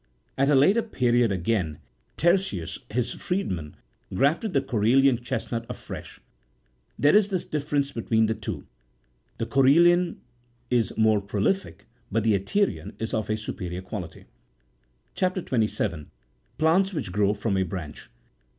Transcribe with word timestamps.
At 0.35 0.49
a 0.49 0.55
later 0.55 0.81
period 0.81 1.31
again, 1.31 1.77
Etereius, 2.17 2.79
his 2.89 3.11
freedman, 3.13 3.75
grafted 4.11 4.53
the 4.53 4.61
Corellian38 4.61 5.21
chesnut 5.23 5.65
afresh. 5.69 6.19
There 6.97 7.15
is 7.15 7.27
this 7.27 7.45
difference 7.45 7.91
between 7.91 8.25
the 8.25 8.33
two; 8.33 8.65
the 9.37 9.45
Corellian 9.45 10.17
is 10.71 10.97
more 10.97 11.21
prolific, 11.21 11.85
but 12.11 12.23
the 12.23 12.33
Etereian 12.33 12.95
is 12.99 13.13
of 13.13 13.27
superior 13.39 13.83
quality. 13.83 14.25
CHAP. 15.13 15.35
27. 15.45 16.09
PLANTS 16.57 16.93
WHICH 16.95 17.11
GROW 17.11 17.35
FROM. 17.35 17.57
A 17.57 17.61
BRANCH. 17.63 18.09